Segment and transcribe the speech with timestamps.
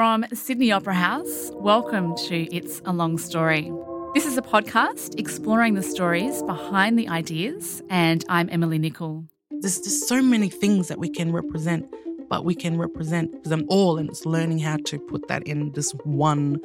[0.00, 3.70] From Sydney Opera House, welcome to It's a Long Story.
[4.14, 9.26] This is a podcast exploring the stories behind the ideas, and I'm Emily Nichol.
[9.50, 11.84] There's just so many things that we can represent,
[12.30, 15.92] but we can represent them all, and it's learning how to put that in this
[16.04, 16.60] one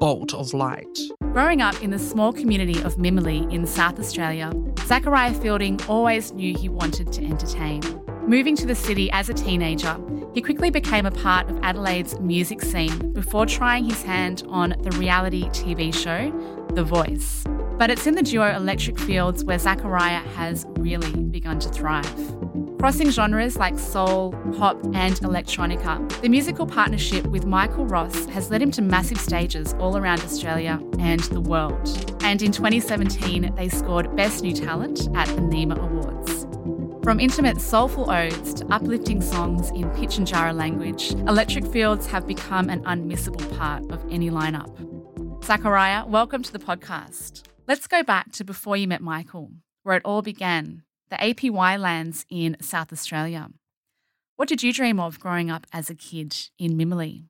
[0.00, 0.98] bolt of light.
[1.32, 6.56] Growing up in the small community of Mimili in South Australia, Zaachariaha Fielding always knew
[6.56, 7.82] he wanted to entertain.
[8.26, 9.96] Moving to the city as a teenager,
[10.34, 14.90] he quickly became a part of Adelaide's music scene before trying his hand on the
[14.98, 16.32] reality TV show,
[16.74, 17.44] The Voice.
[17.78, 22.36] But it's in the duo Electric Fields where Zaachariaha has really begun to thrive.
[22.80, 28.60] Crossing genres like soul, pop, and electronica, the musical partnership with Michael Ross has led
[28.60, 32.16] him to massive stages all around Australia and the world.
[32.22, 36.35] And in 2017, they scored Best New Talent at the NIMA Awards.
[37.06, 42.82] From intimate, soulful odes to uplifting songs in Pitjantjatjara language, Electric Fields have become an
[42.82, 44.76] unmissable part of any lineup.
[45.38, 47.44] Zaachariaha, welcome to the podcast.
[47.68, 49.52] Let's go back to before you met Michael,
[49.84, 53.50] where it all began the APY lands in South Australia.
[54.34, 57.28] What did you dream of growing up as a kid in Mimili?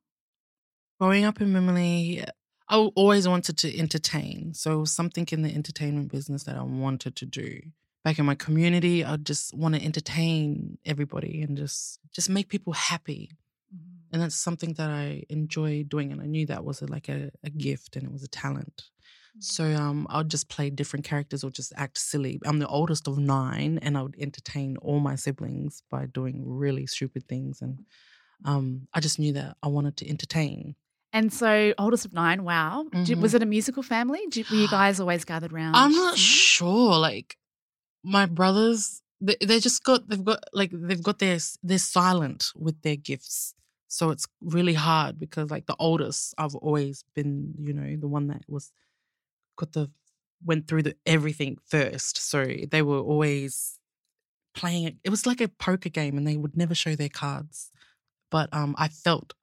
[0.98, 2.26] Growing up in Mimili,
[2.70, 4.54] I always wanted to entertain.
[4.54, 7.60] So something in the entertainment business that I wanted to do
[8.06, 9.04] back in my community.
[9.04, 13.32] I just want to entertain everybody and just just make people happy.
[13.74, 14.12] Mm-hmm.
[14.12, 16.12] And that's something that I enjoy doing.
[16.12, 18.76] And I knew that was a, like a, a, gift and it was a talent.
[18.76, 19.40] Mm-hmm.
[19.40, 22.38] So um, I would just play different characters or just act silly.
[22.46, 26.86] I'm the oldest of nine, and I would entertain all my siblings by doing really
[26.86, 27.60] stupid things.
[27.60, 27.86] And
[28.44, 30.76] um, I just knew that I wanted to entertain.
[31.12, 32.84] And so, oldest of nine, wow.
[32.84, 33.02] Mm-hmm.
[33.02, 34.20] Did, was it a musical family?
[34.30, 35.74] Did, were you guys always gathered around?
[35.74, 36.98] I'm not sure.
[36.98, 37.36] Like,
[38.06, 42.80] my brothers they, they just got they've got like they've got their they're silent with
[42.82, 43.54] their gifts.
[43.88, 48.28] So it's really hard because like the oldest i've always been you know the one
[48.28, 48.72] that was
[49.56, 49.90] got the
[50.44, 52.18] went through the everything first.
[52.18, 53.78] So they were always
[54.54, 57.72] playing it it was like a poker game and they would never show their cards.
[58.30, 59.34] But um i felt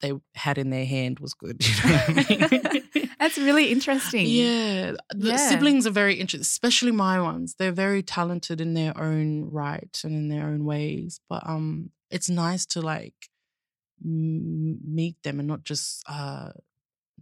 [0.00, 3.08] they had in their hand was good you know I mean?
[3.18, 4.26] That's really interesting.
[4.26, 4.92] Yeah.
[5.14, 5.36] The yeah.
[5.36, 7.54] siblings are very interesting, especially my ones.
[7.58, 11.20] They're very talented in their own right and in their own ways.
[11.28, 13.14] But um it's nice to like
[14.04, 16.50] m- meet them and not just uh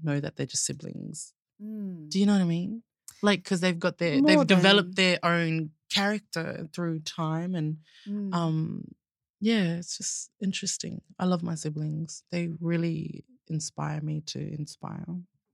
[0.03, 1.33] know that they're just siblings.
[1.63, 2.11] Mm.
[2.11, 2.83] Do you know what I mean?
[3.23, 4.59] Like cuz they've got their More they've than...
[4.59, 8.35] developed their own character through time and mm.
[8.35, 8.85] um
[9.45, 11.03] yeah, it's just interesting.
[11.19, 12.23] I love my siblings.
[12.33, 15.05] They really inspire me to inspire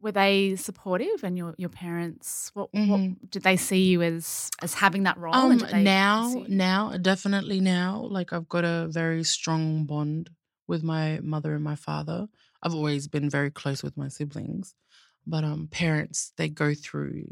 [0.01, 2.91] were they supportive and your your parents what, mm-hmm.
[2.91, 8.07] what did they see you as as having that role um, now now definitely now
[8.09, 10.31] like i've got a very strong bond
[10.69, 12.29] with my mother and my father
[12.63, 14.73] i've always been very close with my siblings
[15.27, 17.25] but um parents they go through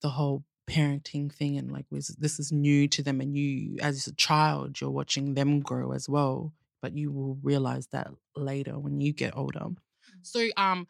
[0.00, 4.14] the whole parenting thing and like this is new to them and you as a
[4.14, 9.12] child you're watching them grow as well but you will realize that later when you
[9.12, 9.76] get older mm.
[10.22, 10.86] so um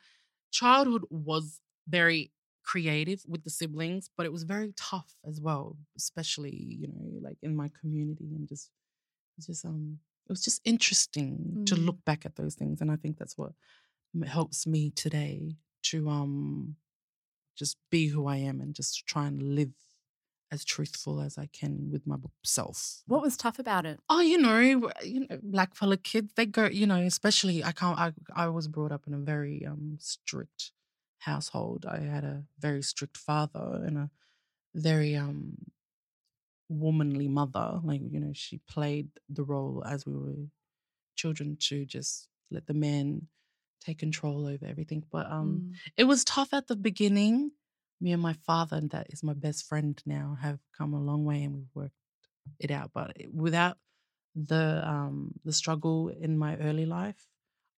[0.52, 2.30] childhood was very
[2.64, 7.36] creative with the siblings, but it was very tough as well, especially, you know, like
[7.42, 8.70] in my community and just
[9.40, 11.66] just um it was just interesting mm.
[11.66, 13.52] to look back at those things and I think that's what
[14.26, 16.76] helps me today to um
[17.56, 19.72] just be who I am and just try and live
[20.50, 23.02] as truthful as I can with my self.
[23.06, 23.98] What was tough about it?
[24.08, 24.58] Oh, you know,
[25.02, 28.68] you know, black fella kids, they go, you know, especially I can't I I was
[28.68, 30.72] brought up in a very um strict
[31.18, 31.86] household.
[31.86, 34.10] I had a very strict father and a
[34.74, 35.56] very um
[36.68, 37.80] womanly mother.
[37.82, 40.46] Like, you know, she played the role as we were
[41.16, 43.28] children to just let the men
[43.84, 45.04] take control over everything.
[45.10, 45.76] But um mm.
[45.96, 47.52] it was tough at the beginning
[48.00, 51.24] me and my father, and that is my best friend now, have come a long
[51.24, 51.94] way and we've worked
[52.58, 52.90] it out.
[52.92, 53.78] But without
[54.34, 57.26] the um, the struggle in my early life,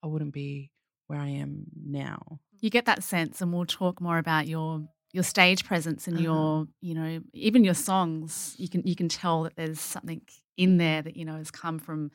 [0.03, 0.71] I wouldn't be
[1.07, 2.41] where I am now.
[2.61, 4.83] You get that sense, and we'll talk more about your
[5.13, 6.25] your stage presence and uh-huh.
[6.25, 8.55] your you know even your songs.
[8.59, 10.23] You can you can tell that there's something
[10.57, 12.11] in there that you know has come from.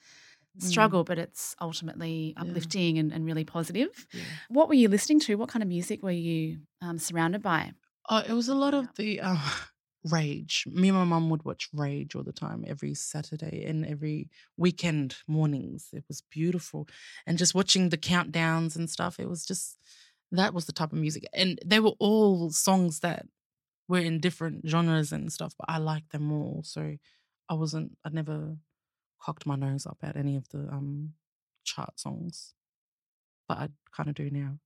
[0.59, 1.07] Struggle, mm.
[1.07, 3.01] but it's ultimately uplifting yeah.
[3.01, 4.07] and, and really positive.
[4.13, 4.21] Yeah.
[4.49, 5.35] What were you listening to?
[5.35, 7.71] What kind of music were you um, surrounded by?
[8.09, 9.37] Uh, it was a lot of the uh,
[10.11, 10.65] Rage.
[10.69, 15.15] Me and my mum would watch Rage all the time, every Saturday and every weekend
[15.27, 15.89] mornings.
[15.93, 16.87] It was beautiful.
[17.25, 19.77] And just watching the countdowns and stuff, it was just,
[20.31, 21.27] that was the type of music.
[21.33, 23.25] And they were all songs that
[23.87, 26.61] were in different genres and stuff, but I liked them all.
[26.65, 26.95] So
[27.47, 28.55] I wasn't, I never
[29.23, 31.13] cocked my nose up at any of the um
[31.63, 32.53] chart songs.
[33.47, 34.57] but I kind of do now.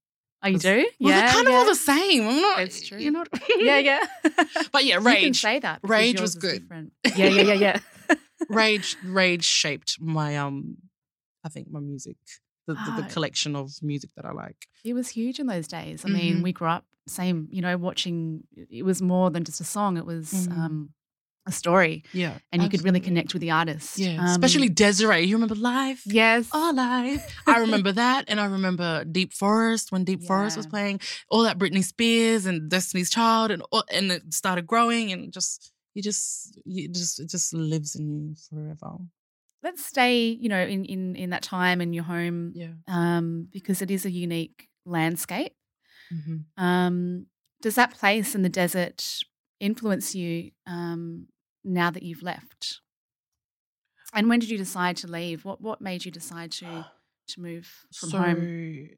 [0.44, 0.88] Oh, you do?
[1.00, 2.28] Well, yeah, they're kind of all the same.
[2.28, 2.60] I'm not.
[2.60, 3.00] It's true.
[3.00, 3.24] You know.
[3.58, 4.00] yeah, yeah.
[4.72, 5.06] But yeah, rage.
[5.06, 5.42] You can rage.
[5.42, 5.80] say that.
[5.84, 6.62] Rage was good.
[6.62, 6.94] different.
[7.16, 8.16] Yeah, yeah, yeah, yeah.
[8.50, 10.78] rage rage shaped my um
[11.44, 12.18] i think my music
[12.68, 13.08] the, the, the Ah.
[13.10, 16.04] collection of music that i like It was huge in those days.
[16.06, 16.44] I mean, Mhm.
[16.44, 18.44] we grew up same, you know, watching.
[18.80, 19.98] It was more than just a song.
[19.98, 20.52] It was Mhm.
[20.58, 20.90] um,
[21.46, 24.00] a story, yeah and you could really connect with the artist.
[24.00, 26.50] yeah Um, especially Des'ree you remember live yes.
[26.54, 27.22] Oh, live.
[27.48, 28.26] I remember that.
[28.28, 31.00] And I remember Deep Forest when Deep Forest was playing,
[31.30, 33.62] all that Britney Spears and Destiny's Child and
[33.92, 38.36] and it started growing and just you just you just it just lives in you
[38.50, 38.98] forever.
[39.64, 42.74] Let's stay, you know, in in in that time in your home, Yeah.
[42.88, 45.54] um, because it is a unique landscape.
[46.12, 47.26] hmm Um,
[47.62, 49.24] does that place in the desert
[49.60, 51.28] influence you um,
[51.66, 52.82] now that you've left?
[54.14, 55.44] And when did you decide to leave?
[55.44, 56.86] What what made you decide to
[57.28, 58.90] to move from so home?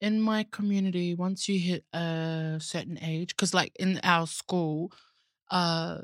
[0.00, 4.90] in my community once you hit a certain age because like in our school
[5.50, 5.98] uh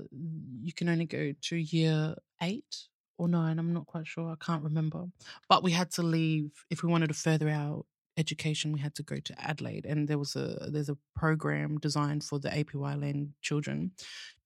[0.60, 4.62] you can only go to year eight or nine i'm not quite sure i can't
[4.62, 5.04] remember
[5.48, 7.82] but we had to leave if we wanted to further our
[8.18, 12.22] education we had to go to adelaide and there was a there's a program designed
[12.24, 13.92] for the apy land children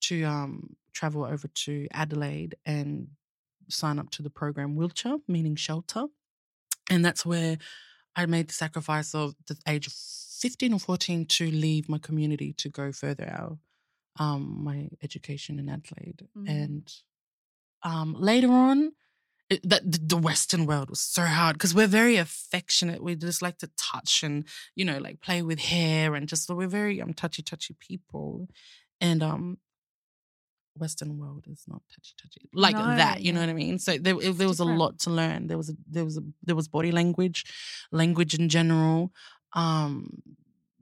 [0.00, 3.08] to um travel over to adelaide and
[3.68, 6.06] sign up to the program Wiltja meaning shelter
[6.90, 7.58] and that's where
[8.16, 12.52] I made the sacrifice of the age of 15 or 14 to leave my community
[12.54, 13.58] to go further out
[14.18, 16.26] um, my education in Adelaide.
[16.36, 16.48] Mhm.
[16.48, 16.92] And
[17.82, 18.92] um, later on,
[19.48, 23.02] it, that the the Western world was so hard because we're very affectionate.
[23.02, 24.44] We just like to touch and
[24.76, 28.48] you know like play with hair and just we're very um touchy touchy people,
[29.00, 29.58] and um.
[30.76, 33.20] Western world is not touchy touchy like No, that.
[33.22, 33.78] You know what I mean?
[33.78, 35.46] So there, there was a lot to learn.
[35.48, 37.44] There was a, there was a, there was body language,
[37.92, 39.12] language in general,
[39.52, 40.22] um,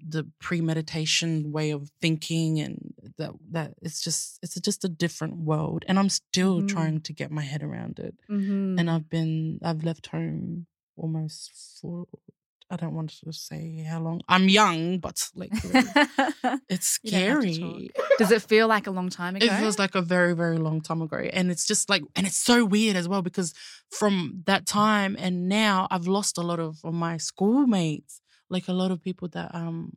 [0.00, 5.84] the premeditation way of thinking, and that that it's just it's just a different world.
[5.88, 6.68] And I'm still Mhm.
[6.68, 8.14] trying to get my head around it.
[8.30, 8.78] Mhm.
[8.78, 11.50] And I've been I've left home almost
[11.80, 12.06] for
[12.70, 14.20] I don't want to say how long.
[14.28, 15.50] I'm young, but like
[16.68, 17.90] it's You don't have to scary.
[18.18, 19.46] Does it feel like a long time ago?
[19.46, 21.16] It feels like a very, very long time ago.
[21.16, 23.54] And it's just like, and it's so weird as well because
[23.90, 28.20] from that time and now, I've lost a lot of, of my schoolmates,
[28.50, 29.96] like a lot of people that um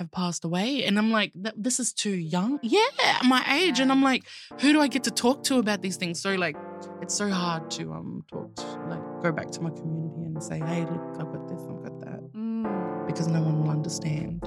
[0.00, 0.84] have passed away.
[0.84, 2.58] And I'm like, this is too young.
[2.62, 2.80] Yeah,
[3.24, 3.78] my age.
[3.80, 4.24] And I'm like,
[4.60, 6.20] who do I get to talk to about these things?
[6.20, 6.56] So like,
[7.02, 10.58] it's so hard to um talk, to, like go back to my community and say,
[10.58, 13.06] hey, look, I've got this, I've got that, Mm.
[13.06, 14.40] because no one will understand.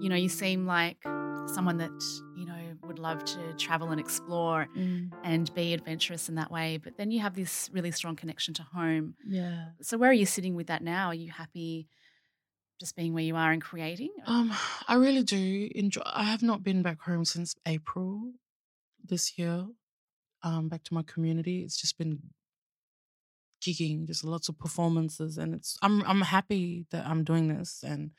[0.00, 0.98] You know, you seem like
[1.46, 1.92] someone that,
[2.36, 4.68] you know, would love to travel and explore
[5.22, 6.78] and be adventurous in that way.
[6.82, 9.14] But then you have this really strong connection to home.
[9.26, 9.66] Yeah.
[9.80, 11.08] So where are you sitting with that now?
[11.08, 11.88] Are you happy
[12.80, 14.10] just being where you are and creating?
[14.26, 14.52] Um,
[14.88, 16.02] I really do enjoy.
[16.04, 18.32] I have not been back home since April
[19.04, 19.66] this year.
[20.42, 21.62] Um, back to my community.
[21.62, 22.20] It's just been
[23.64, 25.78] gigging, just lots of performances, and it's.
[25.80, 28.10] I'm I'm happy that I'm doing this, and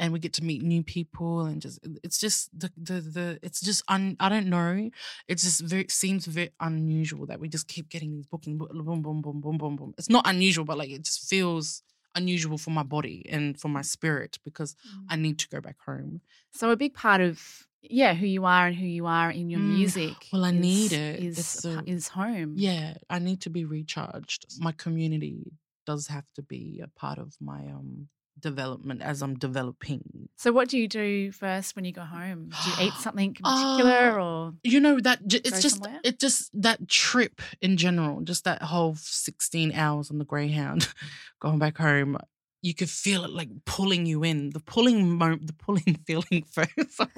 [0.00, 3.60] and we get to meet new people, and just it's just the the the it's
[3.60, 4.16] just un.
[4.18, 4.90] I don't know.
[5.28, 8.68] It just very seems very unusual that we just keep getting these booking boom
[9.02, 9.94] boom boom boom boom boom.
[9.98, 11.82] It's not unusual, but like it just feels
[12.16, 14.74] unusual for my body and for my spirit because
[15.08, 16.22] I need to go back home.
[16.52, 17.40] So a big part of
[17.82, 20.16] yeah, who you are and who you are in your Mm, music.
[20.32, 21.20] well, I is- need it.
[21.24, 22.54] Is It's a a- is home.
[22.56, 24.46] Yeah, I need to be recharged.
[24.58, 25.52] My community
[25.86, 28.08] does have to be a part of my um
[28.40, 30.28] development as I'm developing.
[30.36, 32.50] So what do you do first when you go home?
[32.50, 36.00] Do you eat something in particular Uh, or You know that j- it's just somewhere?
[36.04, 40.88] it just that trip in general, just that whole 16 hours on the Greyhound
[41.40, 42.16] going back home.
[42.62, 44.50] You could feel it like pulling you in.
[44.50, 47.00] The pulling mo- the pulling feeling first.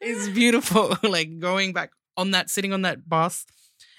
[0.00, 0.96] It's beautiful.
[1.02, 3.46] like going back on that, sitting on that bus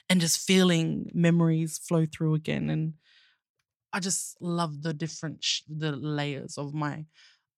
[0.10, 2.70] and just feeling memories flow through again.
[2.70, 2.94] And
[3.96, 7.06] I just love the different, sh- the layers of my,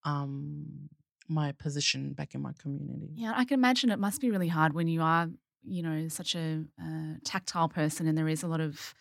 [0.06, 0.90] um,
[1.28, 3.10] my position back in my community.
[3.16, 5.28] Yeah, I can imagine it must be really hard when you are,
[5.64, 8.94] you know, such a uh, tactile person and there is a lot of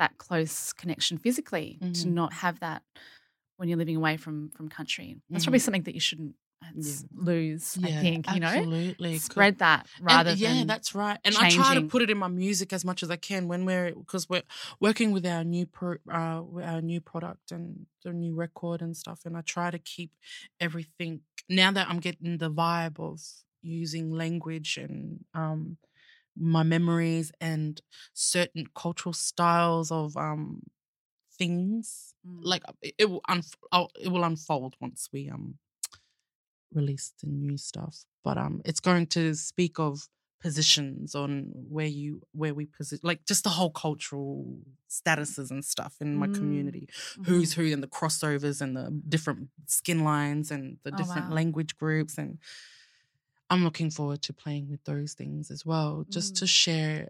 [0.00, 2.12] that close connection physically to Mhm.
[2.14, 2.82] not have that
[3.58, 5.08] when you're living away from from country.
[5.30, 6.34] That's probably something that you shouldn't
[6.70, 7.78] it's lose.
[7.82, 9.20] I think you know absolutely.
[9.20, 11.18] 'Cause- spread that and rather yeah, than that's right.
[11.24, 13.64] And I try to put it in my music as much as I can when
[13.66, 14.42] we're because we're
[14.80, 19.20] working with our new pro, uh, our new product and the new record and stuff.
[19.26, 20.12] And I try to keep
[20.60, 23.20] everything now that I'm getting the vibe of
[23.62, 25.78] using language and um
[26.36, 27.80] my memories and
[28.14, 30.62] certain cultural styles of um
[31.38, 32.40] things Mm.
[32.44, 33.56] like it, it will unf-
[34.00, 35.58] it will unfold once we um
[36.74, 40.08] release the new stuff but um it's going to speak of
[40.40, 44.58] positions on where you where we position like just the whole cultural
[44.90, 46.32] statuses and stuff in my Mm.
[46.32, 46.88] community
[47.18, 47.22] Mm-hmm.
[47.26, 51.34] who's who and the crossovers and the different skin lines and the Oh, different wow.
[51.34, 52.38] language groups and
[53.50, 56.38] i'm looking forward to playing with those things as well just Mm.
[56.38, 57.08] to share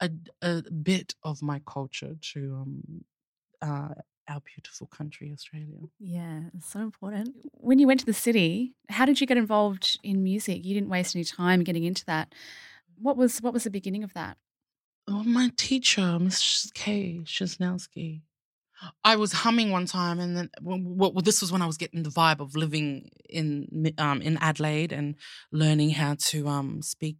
[0.00, 0.10] a,
[0.42, 3.04] a bit of my culture to um
[3.62, 3.94] uh
[4.28, 7.36] our beautiful country australia Yeah, it's so important.
[7.52, 10.64] When you went to the city, how did you get involved in music?
[10.64, 12.34] You didn't waste any time getting into that.
[12.98, 14.36] What was what was the beginning of that?
[15.08, 17.20] Oh, my teacher, Miss K.
[17.24, 18.22] Shiznowski.
[19.04, 22.02] I was humming one time, and then well, well, this was when I was getting
[22.02, 25.14] the vibe of living in um, in Adelaide and
[25.52, 27.16] learning how to um, speak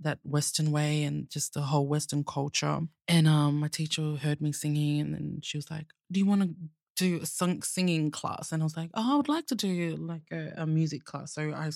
[0.00, 2.80] that Western way and just the whole Western culture.
[3.08, 6.42] And um, my teacher heard me singing, and then she was like, "Do you want
[6.42, 6.50] to
[6.96, 9.96] do a sung- singing class?" And I was like, "Oh, I would like to do
[9.96, 11.70] like a, a music class." So I,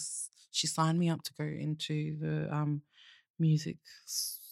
[0.50, 2.82] she signed me up to go into the um,
[3.38, 3.76] music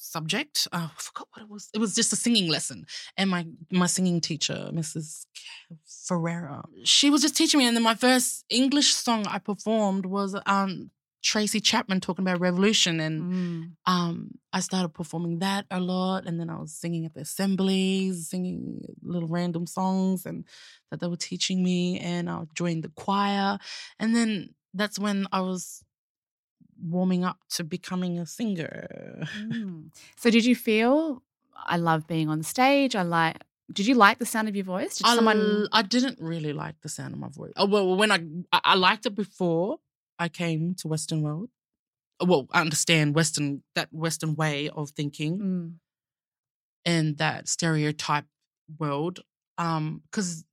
[0.06, 0.68] subject.
[0.72, 1.68] Uh, I forgot what it was.
[1.74, 5.26] It was just a singing lesson, and my my singing teacher, Mrs.
[6.06, 7.66] Ferreira, she was just teaching me.
[7.66, 10.90] And then my first English song I performed was um,
[11.26, 13.72] Tracy Chapman talking about revolution, and Mm.
[13.86, 18.28] um, I started performing that a lot, and then I was singing at the assemblies,
[18.28, 18.60] singing
[19.02, 20.44] little random songs, and
[20.90, 23.58] that they were teaching me, and I joined the choir,
[23.98, 25.82] and then that's when I was
[26.80, 29.26] warming up to becoming a singer.
[29.36, 29.90] Mm.
[30.16, 31.22] So did you feel
[31.74, 32.94] I love being on stage?
[32.94, 33.36] I like
[33.72, 34.96] did you like the sound of your voice?
[34.98, 37.52] Did I, someone I didn't really like the sound of my voice.
[37.56, 38.20] Oh, well, when I
[38.52, 39.78] I liked it before
[40.18, 41.50] I came to Western world.
[42.24, 45.38] Well, I understand Western that Western way of thinking.
[45.38, 45.74] Mm.
[46.84, 48.26] in that stereotype
[48.78, 49.20] world.
[49.58, 50.44] Um, because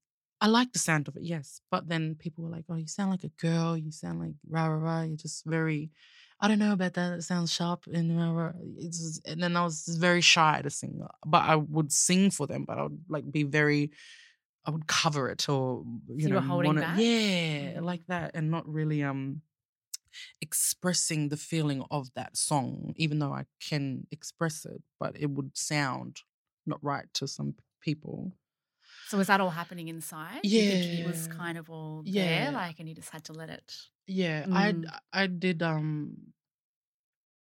[0.41, 1.61] I like the sound of it, yes.
[1.71, 3.77] But then people were like, "Oh, you sound like a girl.
[3.77, 5.01] You sound like rah rah rah.
[5.03, 5.91] You're just very."
[6.39, 7.13] I don't know about that.
[7.13, 8.51] It sounds sharp and rah, rah.
[8.77, 12.65] It's and then I was very shy to sing, but I would sing for them.
[12.65, 13.91] But I would like be very,
[14.65, 16.97] I would cover it or you you know, were holding wanna- back?
[16.99, 17.81] yeah, Mm.
[17.83, 19.41] like that, and not really um
[20.41, 25.57] expressing the feeling of that song, even though I can express it, but it would
[25.57, 26.21] sound
[26.65, 28.31] not right to some people.
[29.07, 30.43] So was that all happening inside?
[30.43, 32.45] You think It was kind of all Yeah.
[32.45, 33.73] there, like, and you just had to let it.
[34.07, 34.83] Yeah, Mm.
[35.13, 36.33] I I did um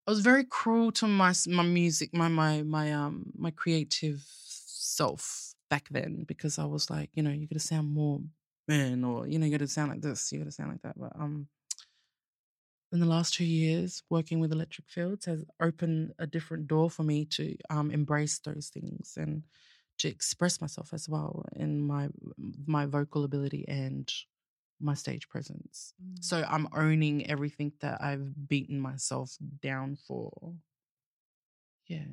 [0.06, 5.54] I was very cruel to my my music, my my my um my creative self
[5.70, 8.20] back then because I was like, you know, you got to sound more
[8.68, 10.82] man or you know, you got to sound like this, you got to sound like
[10.82, 10.98] that.
[10.98, 11.48] But um
[12.92, 17.02] in the last two years, working with Electric Fields has opened a different door for
[17.02, 19.42] me to um, embrace those things and
[19.98, 22.08] to express myself as well in my
[22.66, 24.12] my vocal ability and
[24.80, 25.94] my stage presence.
[26.02, 26.22] Mm.
[26.22, 30.54] So I'm owning everything that I've beaten myself down for.
[31.86, 32.04] Yeah.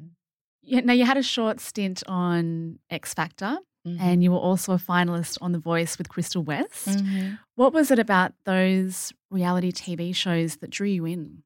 [0.61, 3.57] Yeah, now you had a short stint on X Factor,
[3.89, 4.01] Mm-hmm.
[4.01, 6.87] and you were also a finalist on The Voice with Crystal West.
[6.87, 7.39] Mhm.
[7.55, 11.43] What was it about those reality TV shows that drew you in?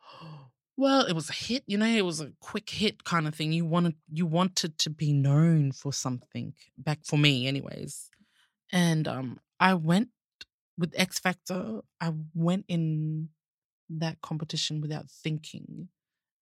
[0.76, 3.52] Well, it was a hit, you know, it was a quick hit kind of thing.
[3.52, 8.10] You wanted you wanted to be known for something back for me anyways.
[8.72, 10.08] And um I went
[10.78, 13.28] with X Factor, I went in
[13.90, 15.88] that competition without thinking.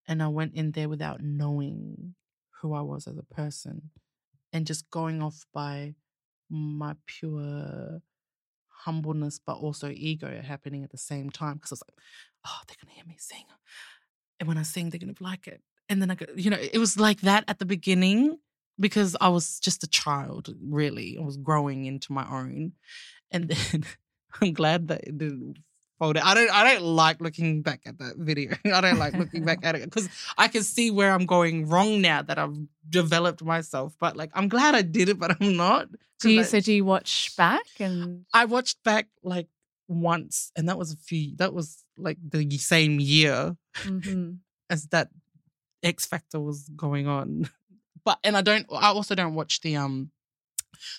[0.07, 2.15] And I went in there without knowing
[2.63, 3.91] who I was as a person
[4.53, 5.95] and just going off by
[6.49, 8.01] my pure
[8.85, 11.55] humbleness, but also ego happening at the same time.
[11.55, 11.99] Because I was like,
[12.47, 13.45] oh, they're going to hear me sing.
[14.39, 15.61] And when I sing, they're going to like it.
[15.89, 18.39] And then I go, you know, it was like that at the beginning
[18.79, 21.19] because I was just a child, really.
[21.21, 22.73] I was growing into my own.
[23.31, 23.85] And then
[24.41, 25.19] I'm glad that it
[26.01, 26.25] didn't fold out.
[26.27, 28.55] I don't I don't like looking back at that video.
[28.75, 32.01] I don't like looking back at it because I can see where I'm going wrong
[32.01, 32.57] now that I've
[32.89, 33.95] developed myself.
[34.01, 35.89] But like I'm glad I did it, but I'm not.
[36.21, 39.49] Do you I- so do you watch back and I watched back like
[39.89, 41.35] once, and that was a few.
[41.37, 44.39] That was like the same year Mhm.
[44.71, 45.09] as that
[45.83, 47.49] X Factor was going on.
[48.03, 48.67] But and I don't.
[48.73, 50.11] I also don't watch the um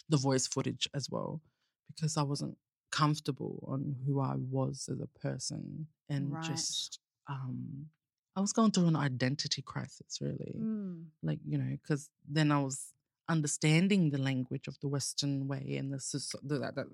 [0.08, 1.42] the voice footage as well
[1.88, 2.58] because I wasn't
[2.92, 6.42] comfortable on who I was as a person and Right.
[6.42, 7.88] just um
[8.36, 11.06] I was going through an identity crisis really Mm.
[11.24, 12.94] like you know because then I was
[13.30, 16.00] understanding the language of the Western way and the,
[16.44, 16.88] the that, that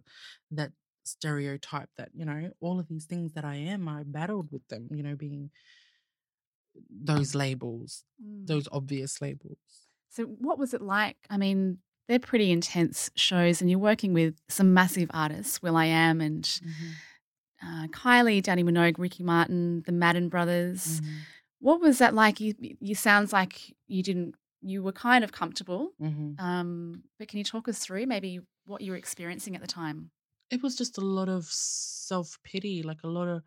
[0.52, 0.72] that
[1.06, 4.90] stereotype that you know all of these things that I am I battled with them
[4.92, 5.52] you know being
[6.90, 8.46] those labels Mm.
[8.46, 11.18] those obvious labels So, what was it like?
[11.30, 16.44] I mean, they're pretty intense shows, and you're working with some massive artists, will.i.am and
[16.44, 16.92] Mm-hmm.
[17.68, 21.02] uh, Kylie, Dannii Minogue, Ricky Martin, the Madden Brothers.
[21.02, 21.08] Mhm.
[21.60, 22.40] What was that like?
[22.40, 24.36] You, you sounds like you didn't.
[24.62, 26.40] You were kind of comfortable, Mhm.
[26.40, 30.12] um, but can you talk us through maybe what you were experiencing at the time?
[30.50, 33.42] it was just a lot of self pity, like a lot of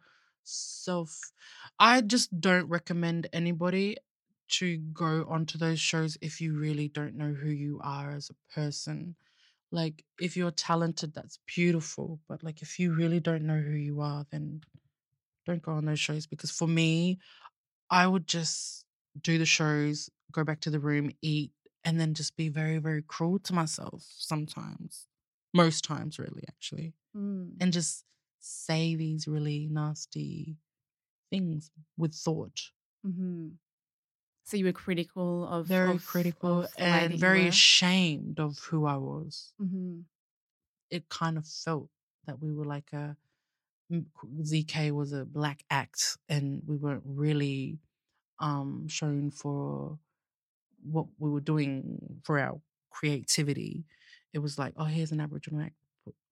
[0.44, 1.32] self.
[1.78, 3.96] I just don't recommend anybody
[4.50, 8.52] to go onto those shows if you really don't know who you are as a
[8.54, 9.16] person.
[9.72, 12.20] Like, if you're talented, that's beautiful.
[12.28, 14.62] But, like, if you really don't know who you are, then
[15.46, 16.26] don't go on those shows.
[16.26, 17.18] Because for me,
[17.90, 18.84] I would just
[19.20, 21.52] do the shows, go back to the room, eat,
[21.84, 25.08] and then just be very, very cruel to myself sometimes.
[25.54, 27.60] Most times, really, actually Mm.
[27.60, 28.04] and just
[28.40, 30.58] say these really nasty
[31.30, 32.60] things with thought.
[33.04, 33.58] hmm
[34.50, 37.48] So you were critical of Very of- critical of and very were?
[37.50, 39.52] ashamed of who I was.
[39.60, 40.06] Mhm.
[40.90, 41.88] It kind of felt
[42.26, 43.16] that we were like a
[43.92, 47.78] ZK was a black act and we weren't really
[48.40, 49.98] um shown for
[50.82, 53.84] what we were doing for our creativity.
[54.32, 55.76] It was like, oh, here's an Aboriginal act.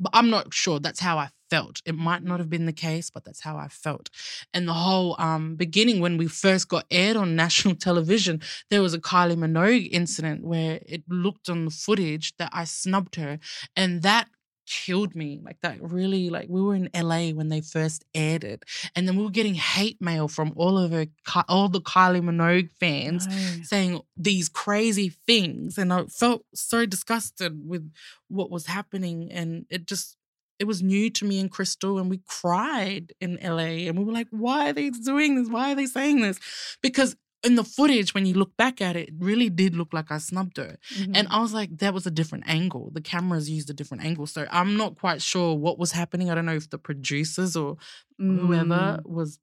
[0.01, 0.79] But I'm not sure.
[0.81, 1.81] That's how I felt.
[1.85, 4.11] It might not have been the case, but that's how I felt.
[4.53, 8.95] And the whole um, beginning, when we first got aired on national television, there was
[8.95, 13.39] a Kylie Minogue incident where it looked on the footage that I snubbed her,
[13.77, 14.29] and that
[14.69, 15.41] killed me.
[15.43, 19.17] Like that really, like we were in LA when they first aired it, and then
[19.17, 21.07] we were getting hate mail from all of her,
[21.49, 23.63] all the Kylie Minogue fans No.
[23.65, 27.91] saying these crazy things and I felt so disgusted with
[28.29, 30.17] what was happening and it just
[30.59, 34.13] it was new to me and Crystal and we cried in LA and we were
[34.13, 36.39] like why are they doing this why are they saying this
[36.83, 40.11] because in the footage when you look back at it it really did look like
[40.11, 40.77] I snubbed her
[41.15, 41.31] and Mhm.
[41.31, 44.47] I was like that was a different angle the cameras used a different angle so
[44.51, 47.77] I'm not quite sure what was happening I don't know if the producers or
[48.19, 49.07] whoever Mm.
[49.19, 49.39] was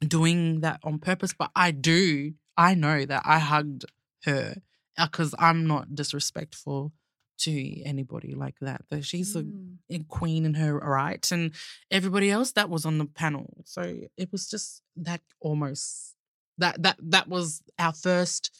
[0.00, 1.34] doing that on purpose.
[1.36, 3.84] But I do, I know that I hugged
[4.24, 4.56] her
[4.96, 6.92] because I'm not disrespectful
[7.38, 8.82] to anybody like that.
[8.90, 9.78] That she's a, Mm.
[9.90, 11.52] a queen in her right, and
[11.90, 13.62] everybody else that was on the panel.
[13.64, 13.82] So
[14.16, 16.14] it was just that almost
[16.58, 18.50] that that that was our first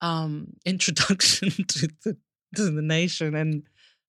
[0.00, 2.16] um introduction to the
[2.56, 3.62] to the nation and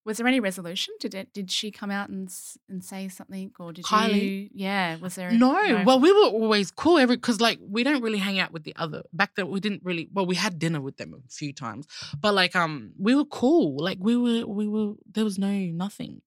[0.05, 0.93] Was there any resolution?
[0.99, 1.33] Did it?
[1.33, 2.29] Did she come out and
[2.69, 4.21] and say something, or did Kylie?
[4.23, 4.49] you?
[4.53, 4.95] Yeah.
[4.97, 5.29] Was there?
[5.31, 8.63] No, well, we were always cool every because like we don't really hang out with
[8.63, 9.49] the other back then.
[9.49, 10.07] We didn't really.
[10.13, 11.85] Well, we had dinner with them a few times,
[12.19, 13.75] but like um, we were cool.
[13.83, 14.93] Like we were, we were.
[15.15, 15.51] There was no
[15.85, 16.21] nothing.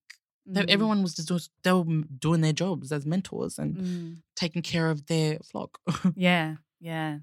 [0.49, 0.69] Mm.
[0.69, 4.17] Everyone was just doing- they were doing their jobs as mentors and Mm.
[4.37, 5.79] taking care of their flock.
[6.17, 7.19] Yeah, yeah.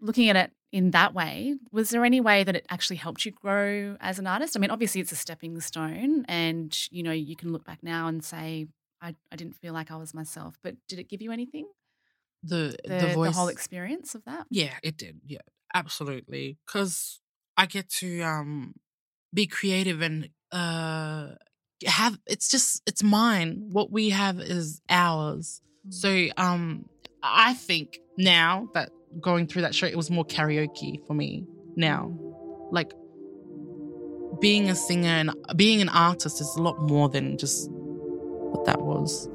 [0.00, 3.32] Looking at it in that way, was there any way that it actually helped you
[3.32, 4.56] grow as an artist?
[4.56, 8.06] I mean, obviously it's a stepping stone and you know, you can look back now
[8.08, 8.66] and say
[9.00, 11.66] I, I didn't feel like I was myself, but did it give you anything?
[12.42, 14.46] the The, the voice, the whole experience of that?
[14.50, 15.20] Yeah, it did.
[15.26, 15.38] Yeah,
[15.74, 16.58] absolutely.
[16.66, 17.20] Because
[17.56, 18.74] I get to um
[19.32, 21.30] be creative and uh
[21.86, 23.68] have it's just it's mine.
[23.72, 25.60] What we have is ours.
[25.86, 25.94] Mm.
[25.94, 26.88] So um
[27.28, 32.16] I think now that going through that show, it was more karaoke for me now.
[32.70, 32.92] Like
[34.40, 38.80] being a singer and being an artist is a lot more than just what that
[38.80, 39.28] was.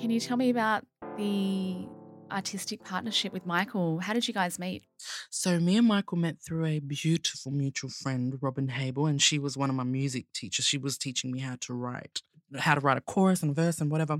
[0.00, 0.84] Can you tell me about
[1.16, 1.88] the
[2.34, 4.00] artistic partnership with Michael?
[4.00, 4.82] How did you guys meet?
[5.30, 9.56] So me and Michael met through a beautiful mutual friend, Robin Habel, and she was
[9.56, 10.66] one of my music teachers.
[10.66, 12.22] She was teaching me how to write,
[12.58, 14.18] how to write a chorus and verse and whatever.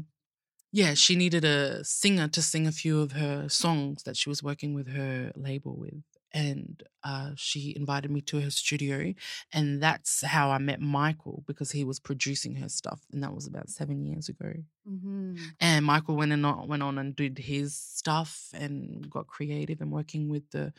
[0.73, 4.43] Yeah, she needed a singer to sing a few of her songs that she was
[4.43, 6.03] working with her label with.
[6.35, 9.15] And uh, she invited me to her studio.
[9.53, 13.01] And that's how I met Michael because he was producing her stuff.
[13.13, 14.53] And that was about seven years ago.
[14.87, 15.37] Mm-hmm.
[15.61, 19.93] And Michael went and on, went on and did his stuff and got creative and
[19.93, 20.73] working with the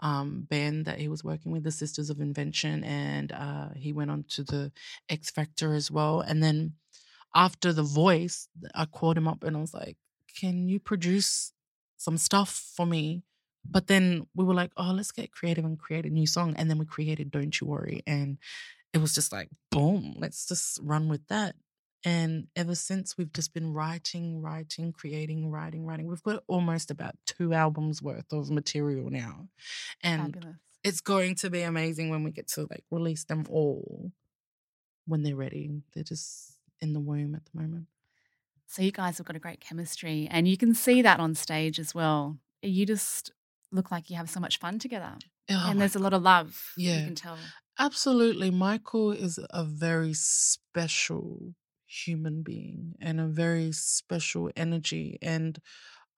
[0.00, 4.10] um, band that he was working with, the Sisters of Invention, and uh, he went
[4.10, 4.72] on to the
[5.08, 6.20] X Factor as well.
[6.20, 6.74] And then
[7.34, 9.96] after The Voice, I called him up and I was like,
[10.38, 11.52] can you produce
[11.96, 13.22] some stuff for me?
[13.70, 16.54] But then we were like, oh, let's get creative and create a new song.
[16.56, 18.02] And then we created Don't You Worry.
[18.06, 18.38] And
[18.92, 21.56] it was just like, boom, let's just run with that.
[22.04, 26.06] And ever since, we've just been writing, writing, creating, writing, writing.
[26.06, 29.48] We've got almost about two albums worth of material now.
[30.02, 30.56] And Fabulous.
[30.84, 34.12] it's going to be amazing when we get to like release them all
[35.06, 35.82] when they're ready.
[35.94, 37.86] They're just in the womb at the moment.
[38.68, 41.78] So you guys have got a great chemistry, and you can see that on stage
[41.78, 42.38] as well.
[42.62, 43.32] You just
[43.76, 45.12] look like you have so much fun together,
[45.48, 46.72] Oh and there's a lot of love.
[46.76, 46.98] Yeah.
[46.98, 47.38] you can tell.
[47.78, 48.50] Absolutely.
[48.50, 51.54] Michael is a very special
[51.86, 55.18] human being and a very special energy.
[55.22, 55.58] And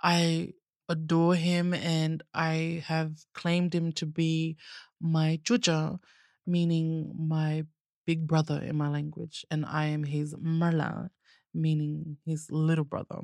[0.03, 0.53] I
[0.89, 4.57] adore him and I have claimed him to be
[5.01, 5.99] my juja,
[6.47, 7.65] meaning my
[8.07, 9.45] big brother in my language.
[9.51, 11.11] And I am his mala,
[11.53, 13.21] meaning his little brother.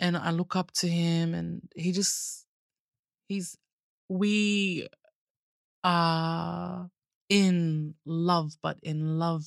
[0.00, 2.46] And I look up to him and he just,
[3.28, 3.56] he's,
[4.08, 4.88] we
[5.84, 6.90] are
[7.28, 9.44] in love, but in love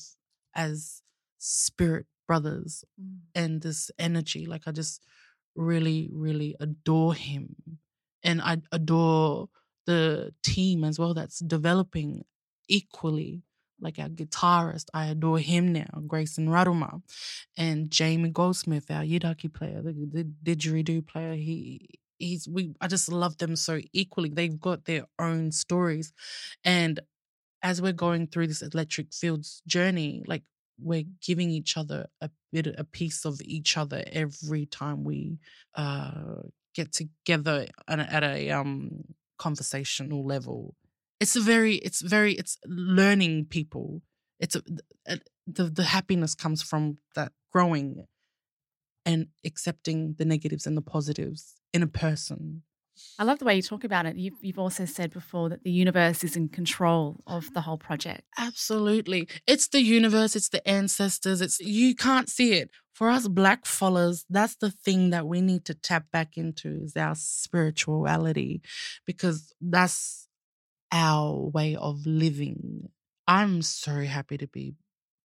[0.55, 1.01] as
[1.37, 3.19] spirit brothers Mm.
[3.35, 4.45] and this energy.
[4.45, 5.03] Like I just
[5.55, 7.55] really, really adore him.
[8.23, 9.49] And I adore
[9.85, 12.25] the team as well that's developing
[12.67, 13.43] equally.
[13.81, 17.01] Like our guitarist, I adore him now, Grayson Raduma.
[17.57, 21.89] And Jamie Goldsmith, our Yidaki player, the, the didgeridoo player, he
[22.19, 24.29] he's we I just love them so equally.
[24.29, 26.13] They've got their own stories.
[26.63, 26.99] And
[27.61, 30.43] as we're going through this electric fields journey, like
[30.81, 35.39] we're giving each other a bit a piece of each other every time we
[35.75, 36.41] uh
[36.73, 39.03] get together at a, at a um
[39.37, 40.75] conversational level
[41.19, 44.01] it's a very it's very it's learning people
[44.39, 44.61] it's a,
[45.07, 48.05] a, the the happiness comes from that growing
[49.09, 52.61] and accepting the negatives and the positives in a person
[53.17, 54.17] I love the way you talk about it.
[54.17, 58.23] You've, you've also said before that the universe is in control of the whole project.
[58.37, 59.27] Absolutely.
[59.47, 62.69] It's the universe, it's the ancestors, it's you can't see it.
[62.93, 66.97] For us black followers, that's the thing that we need to tap back into is
[66.97, 68.61] our spirituality
[69.05, 70.27] because that's
[70.91, 72.89] our way of living.
[73.27, 74.75] I'm so happy to be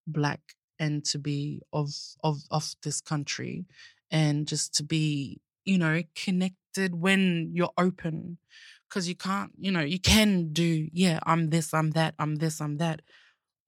[0.06, 0.40] black
[0.82, 1.90] and to be of
[2.28, 3.66] of of this country
[4.10, 8.38] and just to be, you know, connected when you're open
[8.88, 12.60] because you can't, you know, you can do, yeah, I'm this, I'm that, I'm this,
[12.60, 13.00] I'm that.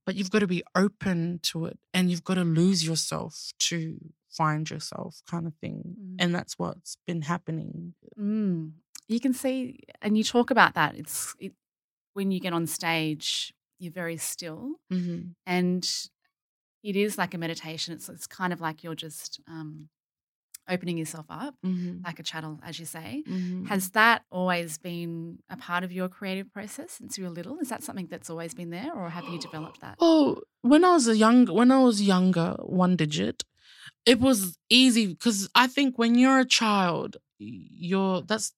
[0.04, 3.96] But you've got to be open to it and you've got to lose yourself to
[4.28, 5.96] find yourself, kind of thing.
[5.98, 6.16] Mm.
[6.18, 7.94] And that's what's been happening.
[8.20, 8.72] Mm.
[9.08, 10.96] You can see, and you talk about that.
[10.96, 11.52] It's it,
[12.12, 15.20] when you get on stage, you're very still, Mm-hmm.
[15.46, 16.08] and
[16.84, 17.94] it is like a meditation.
[17.94, 19.88] It's it's kind of like you're just um,
[20.68, 22.04] opening yourself up, Mm-hmm.
[22.04, 23.22] like a channel, as you say.
[23.28, 23.64] Mm-hmm.
[23.66, 27.58] Has that always been a part of your creative process since you were little?
[27.58, 29.96] Is that something that's always been there, or have you developed that?
[30.00, 33.44] Oh, when I was a young, when I was younger, one digit,
[34.06, 38.52] it was easy because I think when you're a child, you're that's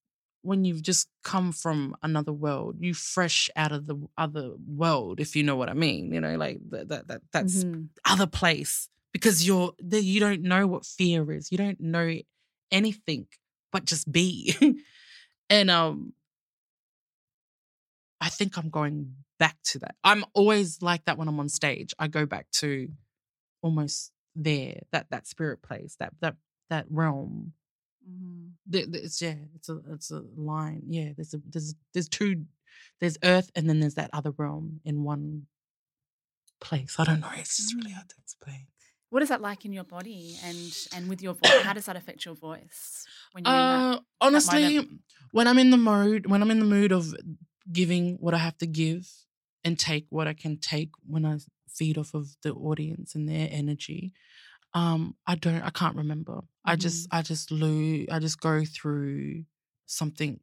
[0.47, 2.77] when you've just come from another world.
[2.81, 6.13] You fresh out of the other world, if you know what I mean.
[6.13, 7.89] You know, like that that, that that's Mhm.
[8.05, 10.01] other place because you're there.
[10.01, 11.51] You don't know what fear is.
[11.53, 12.19] You don't know
[12.71, 13.27] anything
[13.73, 14.55] but just be.
[15.51, 16.13] and um,
[18.21, 19.97] I think I'm going back to that.
[20.03, 21.95] I'm always like that when I'm on stage.
[21.99, 22.89] I go back to
[23.63, 26.37] almost there, that that spirit place, that that
[26.71, 27.53] that realm.
[28.09, 28.53] Mhm.
[28.71, 30.83] Th- It's yeah, it's a it's a line.
[30.89, 32.47] Yeah, there's a there's there's two,
[33.01, 35.47] there's earth and then there's that other realm in one
[36.61, 36.97] place.
[36.99, 37.31] I don't know.
[37.37, 38.67] It's just really hard to explain.
[39.11, 41.63] What is that like in your body and and with your voice?
[41.63, 43.97] How does that affect your voice when you're in that?
[43.97, 45.01] Uh, honestly, moment?
[45.33, 47.15] when I'm in the mode, when I'm in the mood of
[47.73, 49.09] giving what I have to give
[49.65, 51.39] and take what I can take, when I
[51.69, 54.13] feed off of the audience and their energy,
[54.77, 56.43] um, I don't, I can't remember.
[56.65, 59.45] I just, I just lose, I just go through
[59.87, 60.41] something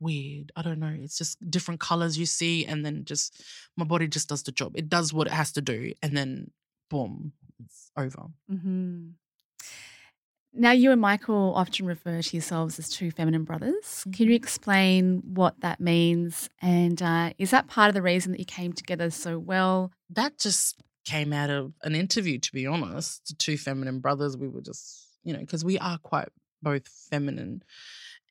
[0.00, 0.52] weird.
[0.56, 0.96] I don't know.
[0.98, 3.42] It's just different colors you see, and then just
[3.76, 4.72] my body just does the job.
[4.76, 6.50] It does what it has to do, and then
[6.90, 7.32] boom,
[7.64, 8.28] it's over.
[8.48, 9.10] hmm
[10.54, 14.04] Now, you and Michael often refer to yourselves as two feminine brothers.
[14.12, 14.36] Can you Mhm.
[14.36, 16.48] explain what that means?
[16.62, 19.92] And uh, is that part of the reason that you came together so well?
[20.10, 23.34] that just came out of an interview, to be honest.
[23.38, 26.28] Two feminine brothers, we were just, you know, because we are quite
[26.62, 27.62] both feminine.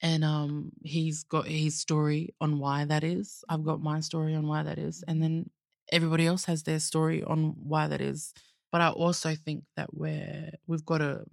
[0.04, 3.44] And um, he's got his story on why that is.
[3.50, 5.04] I've got my story on why that is.
[5.08, 5.50] And then
[5.92, 8.32] everybody else has their story on why that is.
[8.72, 11.26] But I also think that we're we've got a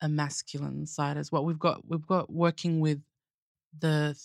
[0.00, 1.44] a masculine side as well.
[1.44, 3.02] We've got we've got working with
[3.78, 4.16] the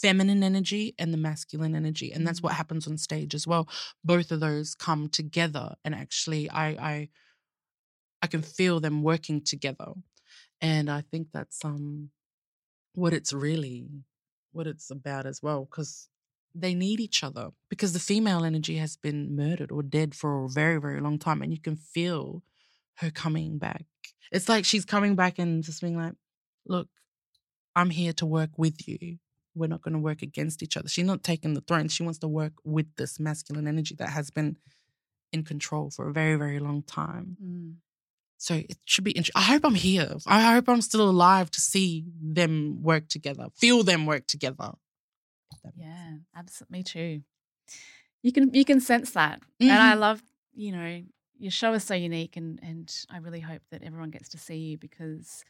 [0.00, 2.56] feminine energy and the masculine energy, and that's what Mm.
[2.56, 3.68] happens on stage as well.
[4.04, 7.08] Both of those come together, and actually, I I
[8.22, 9.92] I can feel them working together,
[10.60, 12.10] and I think that's um
[12.94, 13.88] what it's really
[14.52, 16.08] what it's about as well because
[16.54, 20.48] they need each other because the female energy has been murdered or dead for a
[20.50, 22.42] very very long time and you can feel
[22.96, 23.84] her coming back
[24.32, 26.14] it's like she's coming back and just being like
[26.66, 26.88] look
[27.76, 29.18] i'm here to work with you
[29.54, 32.18] we're not going to work against each other she's not taking the throne she wants
[32.18, 34.56] to work with this masculine energy that has been
[35.32, 37.74] in control for a very very long time Mm.
[38.38, 39.40] so it should be interesting.
[39.40, 40.10] I hope I'm here.
[40.26, 44.72] I hope I'm still alive to see them work together, feel them work together.
[45.52, 46.78] If that makes Yeah, absolutely.
[46.78, 47.22] Me too.
[48.22, 50.00] You can you can sense that, and I Mhm.
[50.00, 50.22] love
[50.54, 51.02] you know
[51.38, 54.56] your show is so unique, and and I really hope that everyone gets to see
[54.56, 55.44] you because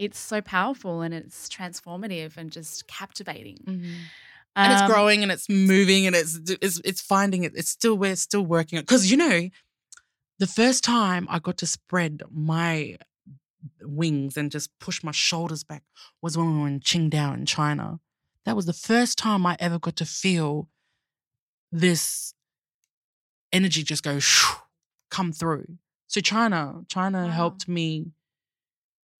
[0.00, 3.58] it's so powerful and it's transformative and just captivating.
[4.56, 7.52] And it's Um, growing and it's moving and it's it's it's finding it.
[7.54, 9.48] It's still we're still working on because you know,
[10.38, 12.96] the first time I got to spread my
[13.82, 15.82] wings and just push my shoulders back
[16.22, 18.00] was when we were in Qingdao in China.
[18.46, 20.68] That was the first time I ever got to feel
[21.70, 22.34] this
[23.52, 24.54] energy just go shoo,
[25.10, 25.66] come through.
[26.08, 27.32] So China, China Wow.
[27.32, 28.12] helped me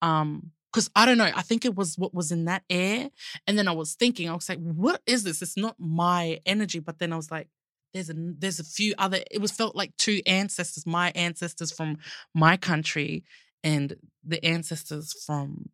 [0.03, 3.11] um because I don't know, I think it was what was in that air.
[3.47, 5.43] And then I was thinking, I was like, what is this?
[5.43, 6.79] It's not my energy.
[6.79, 7.49] But then I was like,
[7.93, 11.99] there's a there's a few other it was felt like two ancestors, my ancestors from
[12.35, 13.25] my country
[13.65, 15.71] and the ancestors from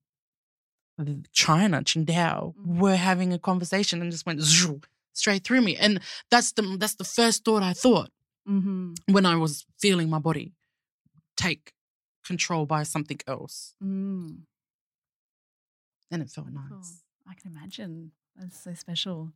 [1.32, 2.78] China, Qingdao, Mhm.
[2.78, 4.40] were having a conversation and just went
[5.12, 5.76] straight through me.
[5.76, 8.10] And that's the that's the first thought I thought
[8.48, 10.54] mhm, when I was feeling my body
[11.36, 11.72] take
[12.24, 13.74] control by something else.
[13.82, 14.38] mm.
[16.10, 17.02] And it felt nice.
[17.28, 18.12] I can imagine.
[18.36, 19.32] That's so special.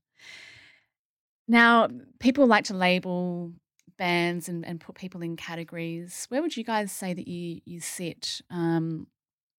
[1.48, 1.88] Now,
[2.20, 3.52] people like to label
[3.98, 6.26] bands and, and put people in categories.
[6.28, 8.40] Where would you guys say that you you sit?
[8.50, 9.08] Um,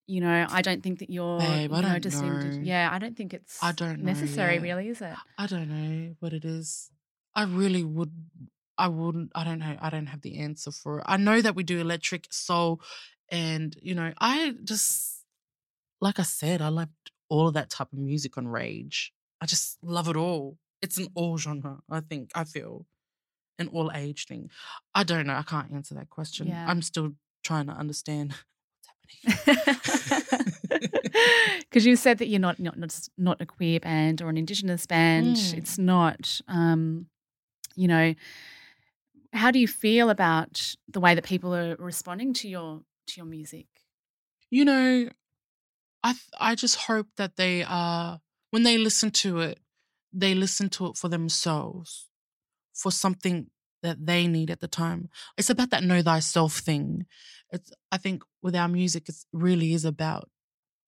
[0.08, 2.60] you know, I don't think that you're Babe, I you know, don't know.
[2.63, 5.13] yeah, I don't think it's I don't know necessary, really, is it?
[5.38, 6.89] I don't know what it is.
[7.36, 8.12] I really would.
[8.78, 9.32] I wouldn't.
[9.36, 9.78] I don't know.
[9.80, 11.06] I don't have the answer for it.
[11.08, 12.82] I know that we do electric soul,
[13.30, 15.20] and you know, I just
[16.02, 19.14] like I said, I loved all of that type of music on Rage.
[19.40, 20.58] I just love it all.
[20.82, 21.80] It's an all genre.
[21.90, 22.32] I think.
[22.36, 22.86] I feel
[23.60, 24.50] an all age thing.
[24.96, 25.36] I don't know.
[25.36, 26.48] I can't answer that question.
[26.48, 26.66] Yeah.
[26.68, 27.12] I'm still
[27.44, 28.34] trying to understand
[29.46, 30.54] what's happening.
[31.60, 34.86] Because you said that you're not not not, not a queer band or an indigenous
[34.86, 35.38] band.
[35.38, 35.58] Mm.
[35.58, 36.42] It's not.
[36.48, 37.06] Um,
[37.76, 38.16] you know,
[39.34, 43.26] how do you feel about the way that people are responding to your to your
[43.26, 43.68] music?
[44.52, 45.10] you know,
[46.04, 48.18] I th- I just hope that they uh
[48.52, 49.60] when they listen to it,
[50.12, 52.10] they listen to it for themselves,
[52.74, 53.50] for something
[53.84, 55.10] that they need at the time.
[55.38, 57.06] It's about that know thyself thing.
[57.52, 60.30] It's I think with our music, it really is about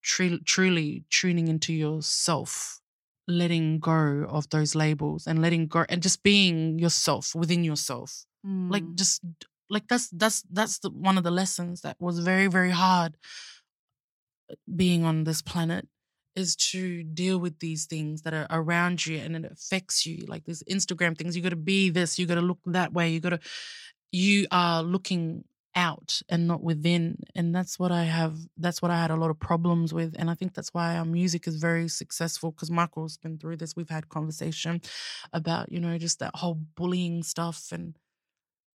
[0.02, 2.82] tru- truly tuning into yourself,
[3.28, 8.26] letting go of those labels and letting go and just being yourself within yourself
[8.70, 8.96] like Mm.
[8.96, 9.22] just
[9.70, 13.18] like that's that's that's the, one of the lessons that was very very hard
[14.76, 15.88] being on this planet
[16.36, 20.46] is to deal with these things that are around you and it affects you like
[20.46, 23.20] these instagram things you got to be this you got to look that way you
[23.20, 23.40] got to
[24.12, 25.44] you are looking
[25.76, 27.18] out and not within.
[27.36, 30.16] And that's what i have that's what i had a lot of problems with.
[30.18, 33.76] And i think that's why our music is very successful because michael's been through this.
[33.76, 34.82] We've had conversation
[35.32, 37.98] about you know just that whole bullying stuff and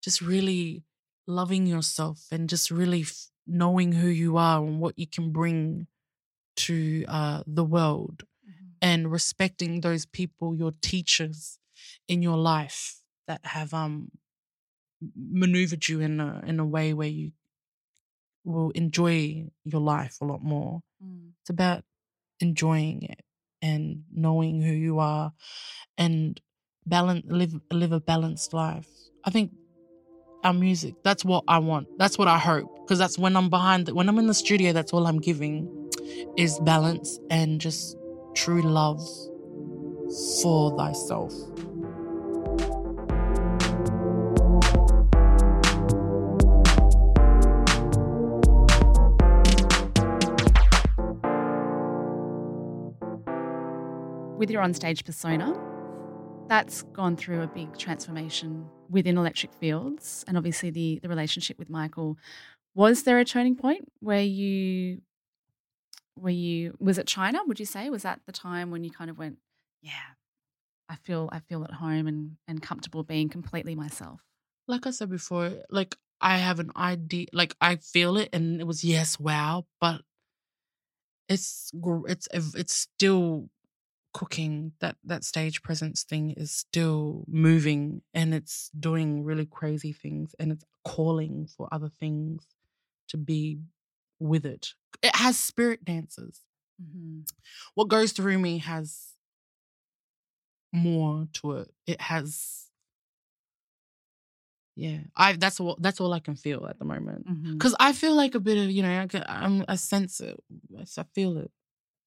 [0.03, 0.83] just really
[1.27, 3.05] loving yourself and just really
[3.47, 5.87] knowing who you are and what you can bring
[6.57, 8.73] to uh, the world Mhm.
[8.81, 11.59] and respecting those people, your teachers
[12.07, 14.11] in your life that have um
[15.15, 17.31] maneuvered you in a in a way where you
[18.43, 20.81] will enjoy your life a lot more.
[21.03, 21.31] Mm.
[21.41, 21.83] It's about
[22.39, 23.21] enjoying it
[23.61, 25.33] and knowing who you are
[25.97, 26.39] and
[26.85, 28.87] balance live live a balanced life.
[29.23, 29.51] I think
[30.43, 31.87] our music that's what I want.
[31.97, 34.93] That's what I hope because that's when I'm behind when I'm in the studio that's
[34.93, 35.89] all I'm giving
[36.37, 37.97] is balance and just
[38.35, 39.01] true love
[40.41, 41.33] for thyself.
[54.37, 55.59] With your onstage persona,
[56.47, 61.69] that's gone through a big transformation within Electric Fields, and obviously the the relationship with
[61.69, 62.17] Michael.
[62.75, 65.01] Was there a turning point where you
[66.15, 66.75] were you?
[66.79, 67.39] Was it China?
[67.47, 69.37] Would you say was that the time when you kind of went,
[69.81, 70.15] yeah,
[70.89, 74.21] I feel I feel at home and and comfortable being completely myself.
[74.67, 78.67] Like I said before, like I have an idea, like I feel it, and it
[78.67, 80.01] was yes, wow, but
[81.29, 81.71] it's
[82.07, 83.49] it's it's still
[84.17, 84.73] cooking.
[84.79, 90.51] That that stage presence thing is still moving, and it's doing really crazy things, and
[90.51, 92.47] it's calling for other things
[93.09, 93.59] to be
[94.19, 94.73] with it.
[95.03, 96.41] It has spirit dances.
[96.81, 97.21] Mm-hmm.
[97.75, 99.13] What goes through me has
[100.73, 101.71] more to it.
[101.85, 102.67] It has
[104.77, 107.89] yeah i that's all that's all i can feel at the moment because mm-hmm.
[107.89, 110.39] i feel like a bit of you know I, can, I'm, I sense it
[110.79, 111.49] i feel it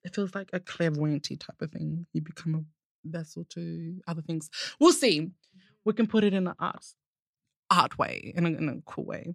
[0.04, 2.06] it feels like a clairvoyanty type of thing.
[2.12, 4.50] You become a vessel to other things.
[4.78, 5.30] We'll see.
[5.84, 6.84] We can put it in an art
[7.70, 9.34] art way in a, in a cool way.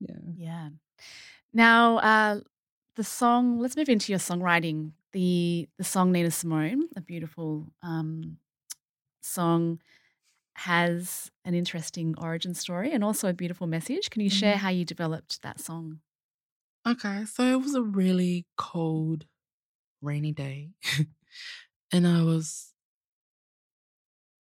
[0.00, 0.16] Yeah.
[0.36, 0.68] Yeah.
[1.52, 2.40] Now uh
[2.96, 4.92] the song let's move into your songwriting.
[5.12, 8.38] The the song nina simone a beautiful um
[9.20, 9.80] song
[10.58, 14.10] has an interesting origin story and also a beautiful message.
[14.10, 14.64] Can you share mm-hmm.
[14.64, 16.00] how you developed that song?
[16.86, 19.26] Okay, so it was a really cold,
[20.00, 20.70] rainy day,
[21.92, 22.72] and I was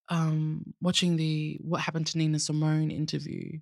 [0.08, 3.60] um, watching the "What Happened to Nina Simone" interview,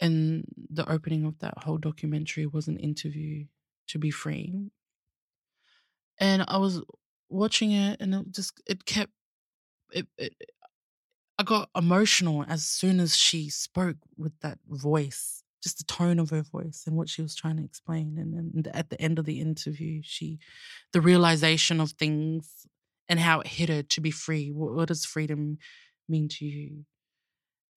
[0.00, 3.46] and the opening of that whole documentary was an interview
[3.88, 4.70] to be free,
[6.18, 6.82] and I was
[7.28, 9.12] watching it, and it just it kept
[9.92, 10.34] it, it
[11.38, 16.30] I got emotional as soon as she spoke with that voice, just the tone of
[16.30, 18.16] her voice and what she was trying to explain.
[18.18, 20.38] And then at the end of the interview, she,
[20.92, 22.66] the realization of things
[23.08, 24.50] and how it hit her to be free.
[24.50, 25.58] What, what does freedom
[26.08, 26.84] mean to you?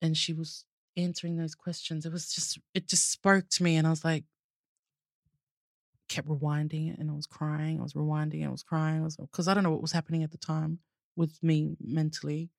[0.02, 0.66] And she was
[0.96, 2.06] answering those questions.
[2.06, 3.76] It was just, it just spoke to me.
[3.76, 4.26] And I was like,
[6.10, 7.80] kept rewinding it and I was crying.
[7.80, 9.08] I was rewinding and I was crying.
[9.20, 10.80] Because I, I don't know what was happening at the time
[11.16, 12.50] with me mentally.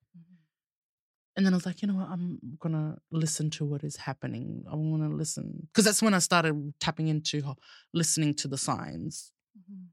[1.35, 2.09] And then I was like, you know what?
[2.09, 4.63] I'm gonna listen to what is happening.
[4.71, 7.55] I want to listen because that's when I started tapping into
[7.93, 9.33] listening to the signs.
[9.57, 9.87] Mm-hmm.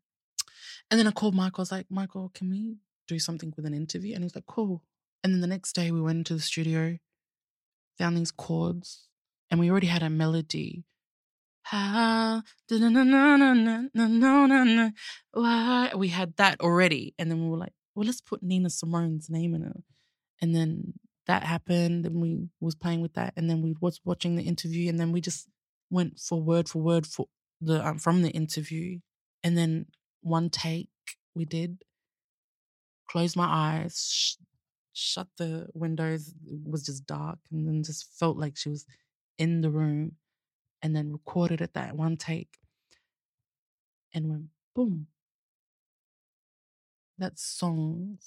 [0.91, 1.63] And then I called Michael.
[1.63, 2.77] I was like, Michael, can we
[3.09, 4.15] do something with an interview?
[4.15, 4.85] And he's like, cool.
[5.25, 6.99] And then the next day we went into the studio,
[7.99, 9.09] found these chords,
[9.51, 10.85] and we already had a melody.
[11.73, 12.43] We had
[16.37, 19.83] that already, and then we were like, well, let's put Nina Simone's name in it.
[20.41, 20.95] And then
[21.33, 24.91] that happened and we was playing with that and then we was watching the interview
[24.91, 25.49] and then we just
[25.91, 27.27] went for word for word for
[27.63, 29.01] the um, from the interview
[29.45, 29.87] and then
[30.23, 30.91] one take
[31.35, 31.79] we did
[33.11, 34.37] closed my eyes sh-
[34.95, 38.87] shut the windows it was just dark and then just felt like she was
[39.39, 40.13] in the room
[40.83, 42.51] and then recorded it that one take
[44.15, 45.09] and went boom.
[47.19, 48.19] That song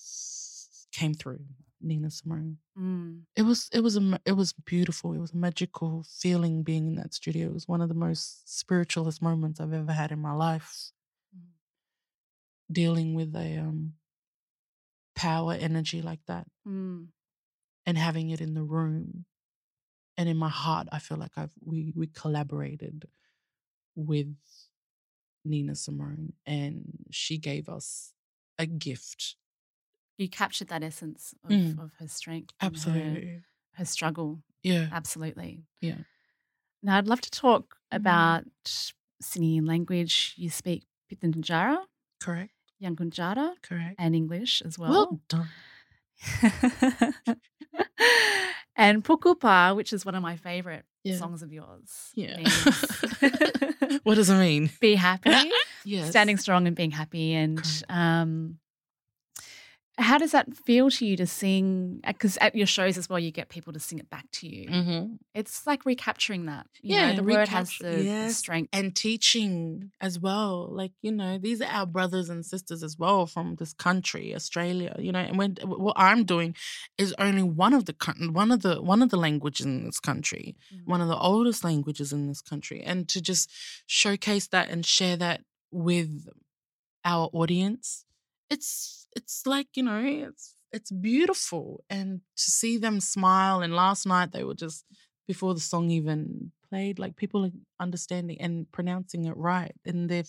[0.94, 1.42] came through
[1.82, 2.58] Nina Simone.
[2.78, 3.22] Mm.
[3.36, 5.14] It was it was a it was beautiful.
[5.14, 7.48] It was a magical feeling being in that studio.
[7.48, 10.92] It was one of the most spiritualist moments I've ever had in my life.
[11.36, 11.42] Mm.
[12.72, 13.94] Dealing with a um
[15.16, 16.48] power energy like that.
[16.68, 17.08] Mm.
[17.86, 19.26] And having it in the room.
[20.18, 23.08] And in my heart, I feel like I've we we collaborated
[23.96, 24.36] with
[25.46, 28.14] Nina Simone and she gave us
[28.58, 29.36] a gift
[30.18, 31.84] you captured that essence of, mm.
[31.84, 33.42] of her strength, absolutely, her,
[33.74, 34.42] her, struggle.
[34.64, 35.64] Yeah, absolutely.
[35.82, 35.98] Yeah.
[36.82, 37.98] Now, I'd love to talk mm.
[37.98, 38.46] about
[39.22, 40.34] Singing language.
[40.38, 41.78] You speak Pitjantjatjara,
[42.22, 42.52] correct?
[42.82, 44.92] Yankunytjatjara, correct, and English as well.
[44.92, 45.50] Well done.
[48.76, 51.18] and Pukulpa, which is one of my favorite yeah.
[51.18, 52.12] songs of yours.
[52.16, 52.38] Yeah.
[54.04, 54.70] what does it mean?
[54.80, 55.32] Be happy.
[55.86, 56.10] yes.
[56.10, 57.34] Standing strong and being happy.
[57.34, 58.58] And um,
[59.98, 62.02] how does that feel to you to sing?
[62.06, 64.48] Because uh, at your shows as well, you get people to sing it back to
[64.48, 64.70] you.
[64.70, 65.16] Mm-hmm.
[65.34, 66.68] It's like recapturing that.
[66.82, 68.30] You yeah, know, the word has the, yes.
[68.30, 70.68] the, strength and teaching as well.
[70.70, 74.96] Like you know, these are our brothers and sisters as well from this country, Australia.
[75.00, 76.56] You know, and when what I'm doing
[76.98, 77.96] is only one of the
[78.32, 80.92] one of the one of the languages in this country, mm-hmm.
[80.92, 83.50] one of the oldest languages in this country, and to just
[83.86, 85.42] showcase that and share that
[85.72, 86.28] with
[87.06, 88.06] our audience
[88.50, 94.06] it's it's like you know it's it's beautiful and to see them smile and last
[94.06, 94.86] night they were just
[95.28, 100.24] before the song even played like people are understanding and pronouncing it right and they're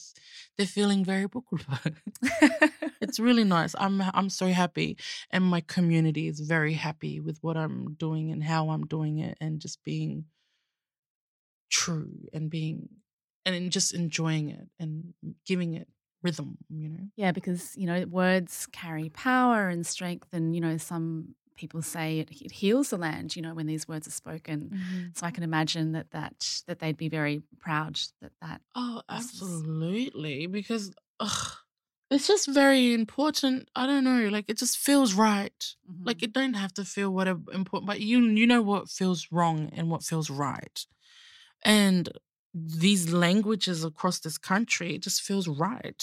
[0.57, 1.95] they're feeling very pukulpa.
[3.01, 4.97] it's really nice i'm i'm so happy
[5.30, 9.37] and my community is very happy with what i'm doing and how i'm doing it
[9.41, 10.24] and just being
[11.70, 12.89] true and being
[13.45, 15.14] and just enjoying it and
[15.47, 15.89] giving it
[16.27, 17.05] rhythm, you know.
[17.16, 20.29] Yeah, because, you know, words carry power and strength.
[20.33, 23.87] And, you know, some people say it, it heals the land, you know, when these
[23.89, 24.59] words are spoken.
[24.74, 25.03] Mm-hmm.
[25.14, 28.61] So I can imagine that that, that they'd be very proud that that.
[28.74, 30.47] Oh, absolutely.
[30.47, 31.53] Because ugh,
[32.11, 33.68] it's just very important.
[33.74, 34.29] I don't know.
[34.29, 35.64] Like it just feels right.
[36.05, 39.70] Like it don't have to feel whatever important, but you you know what feels wrong
[39.77, 40.87] and what feels right.
[41.64, 42.09] And
[42.59, 46.03] these languages across this country, it just feels right.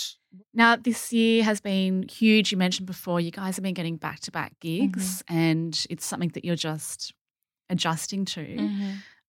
[0.53, 2.51] Now, this year has been huge.
[2.51, 6.29] You mentioned before, you guys have been getting back to back gigs, and it's something
[6.29, 7.13] that you're just
[7.69, 8.57] adjusting to.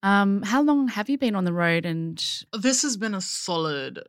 [0.03, 1.87] Um, how long have you been on the road?
[1.87, 2.23] And
[2.53, 4.01] This has been a solid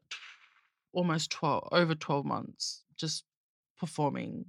[0.92, 3.24] almost 12 over 12 months just
[3.78, 4.46] performing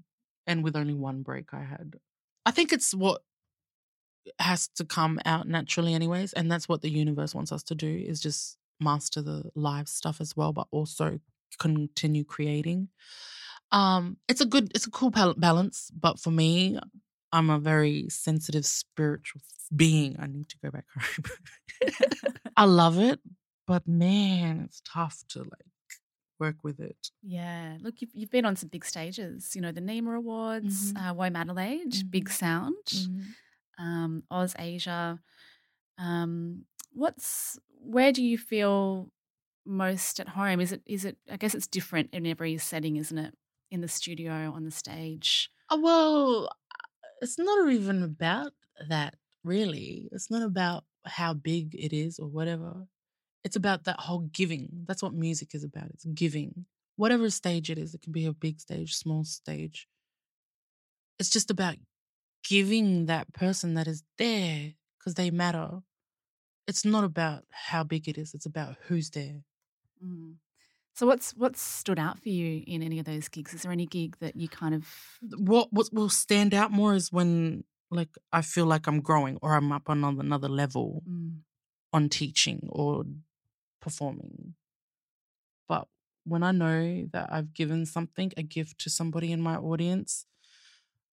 [0.47, 1.97] and with only one break I had.
[2.45, 3.23] I think it's what
[4.39, 7.89] has to come out naturally anyways and that's what the universe wants us to do
[7.89, 11.19] is just master the live stuff as well but also
[11.59, 12.89] continue creating.
[13.73, 16.79] Um it's a good it's a cool bal- balance but for me
[17.33, 19.41] I'm a very sensitive spiritual
[19.75, 20.17] being.
[20.19, 21.25] I need to go back home.
[22.57, 23.21] I love it,
[23.67, 25.71] but man, it's tough to like
[26.39, 27.11] work with it.
[27.23, 29.55] yeah, look, you've, you've been on some big stages.
[29.57, 30.97] You know, the NIMA Awards, Mhm.
[31.11, 32.33] uh, Womadelaide, Adelaide, Big Mhm.
[32.33, 33.21] Sound, Mm-hmm.
[33.79, 35.21] Um, Oz Asia.
[35.99, 39.11] Um, what's where do you feel
[39.65, 40.61] most at home?
[40.61, 41.17] Is it is it?
[41.31, 43.35] I guess it's different in every setting, isn't it?
[43.71, 45.51] In the studio, on the stage.
[45.71, 46.49] Oh, well,
[47.21, 48.53] it's not even about
[48.89, 50.09] that, really.
[50.13, 52.87] It's not about how big it is or whatever.
[53.45, 54.85] It's about that whole giving.
[54.87, 55.91] That's what music is about.
[55.91, 56.67] It's giving.
[56.97, 59.89] Whatever stage it is, it can be a big stage, small stage.
[61.19, 61.77] It's just about
[62.49, 65.81] giving that person that is there because they matter.
[66.67, 69.43] It's not about how big it is, it's about who's there.
[70.05, 70.35] Mm.
[70.95, 73.53] So what's what's stood out for you in any of those gigs?
[73.53, 74.87] Is there any gig that you kind of
[75.37, 79.55] what what will stand out more is when like I feel like I'm growing or
[79.55, 81.41] I'm up on another, another level mm,
[81.93, 83.05] on teaching or
[83.81, 84.55] performing.
[85.69, 85.87] But
[86.25, 90.27] when I know that I've given something, a gift to somebody in my audience,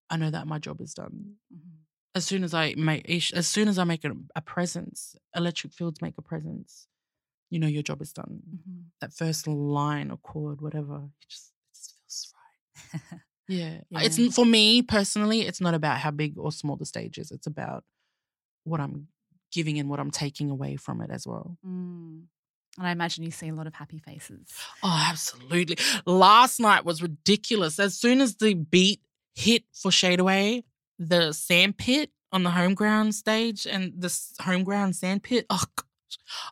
[0.10, 1.36] I know that my job is done.
[1.54, 1.60] mhm.
[2.16, 6.00] As soon as I make, as soon as I make a, a presence, electric fields
[6.02, 6.88] make a presence.
[7.50, 8.42] You know your job is done.
[8.56, 8.84] Mhm.
[9.02, 13.20] That first line or chord, whatever, it just, it just feels right.
[13.48, 13.82] Yeah.
[13.92, 14.26] It's Yeah.
[14.26, 17.30] n- for me personally, it's not about how big or small the stage is.
[17.32, 17.84] It's about
[18.64, 19.08] what I'm
[19.52, 21.58] giving and what I'm taking away from it as well.
[21.66, 22.24] Mm.
[22.78, 24.48] And I imagine you see a lot of happy faces.
[24.82, 25.78] Oh, absolutely.
[26.06, 27.80] Last night was ridiculous.
[27.80, 29.02] As soon as the beat
[29.34, 30.64] hit for Shade Away,
[31.00, 35.86] the sand pit on the Homeground stage and the Homeground sand pit, oh gosh.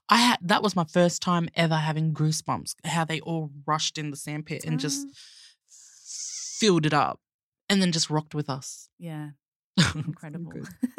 [0.10, 2.76] I had that was my first time ever having goosebumps.
[2.86, 6.60] How they all rushed in the sand pit and just mm.
[6.60, 7.20] filled it up
[7.70, 8.90] and then just rocked with us.
[8.98, 9.30] Yeah,
[9.96, 10.54] incredible.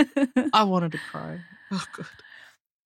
[0.53, 1.41] I wanted to cry.
[1.71, 2.07] Oh, good.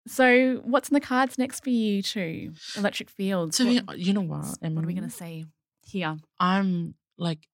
[0.06, 2.52] so, what's in the cards next for you two?
[2.76, 3.60] Electric Fields.
[3.60, 4.56] Me, what, uh, you know what?
[4.62, 5.46] And what are we going to see
[5.84, 6.16] here?
[6.40, 7.46] I'm like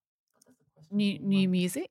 [0.93, 1.91] New new music.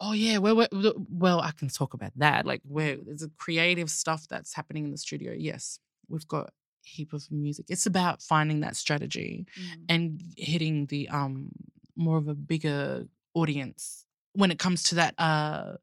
[0.00, 2.46] Oh yeah, well, well, well, I can talk about that.
[2.46, 5.32] Like, where there's a creative stuff that's happening in the studio.
[5.36, 5.78] Yes,
[6.08, 7.66] we've got a heap of music.
[7.68, 9.84] It's about finding that strategy Mm.
[9.88, 11.50] and hitting the um
[11.96, 15.74] more of a bigger audience when it comes to that uh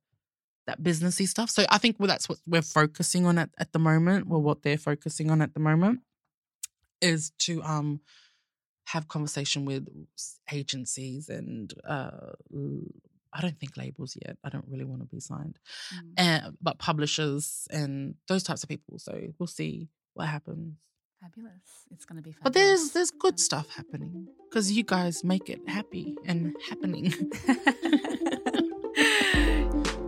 [0.65, 1.49] that businessy stuff.
[1.51, 4.27] So I think well, that's what we're focusing on at, at the moment.
[4.27, 6.01] Well, what they're focusing on at the moment
[7.01, 8.01] is to um
[8.93, 9.87] have conversation with
[10.51, 12.31] agencies and uh
[13.33, 14.37] I don't think labels yet.
[14.43, 15.59] I don't really want to be signed,
[15.93, 16.13] Mm.
[16.17, 18.97] and but publishers and those types of people.
[18.99, 20.75] So we'll see what happens.
[21.21, 21.53] Fabulous.
[21.91, 22.43] It's going to be fabulous.
[22.43, 27.11] But there's there's good stuff happening because you guys make it happy and happening.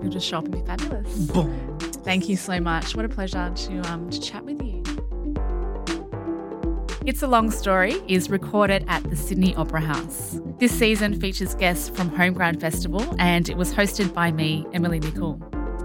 [0.02, 1.14] You'll just show up and be fabulous.
[1.28, 1.78] Boom.
[2.04, 2.96] Thank you so much.
[2.96, 4.79] What a pleasure to um to chat with you.
[7.06, 10.39] It's a Long Story is recorded at the Sydney Opera House.
[10.58, 15.41] This season features guests from Homeground Festival and it was hosted by me, Emily Nicol.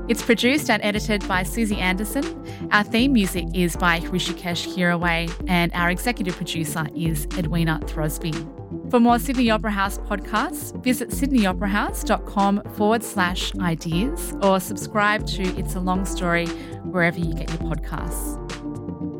[0.08, 2.24] It's produced and edited by Susie Anderson.
[2.72, 8.90] Our theme music is by Hrishikesh Hirway and our executive producer is Edwina Throsby.
[8.90, 15.74] For more Sydney Opera House podcasts, visit sydneyoperahouse.com forward slash ideas or subscribe to It's
[15.74, 16.48] a Long Story
[16.82, 18.40] wherever you get your podcasts.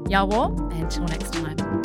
[0.09, 1.84] Yawo, until next time.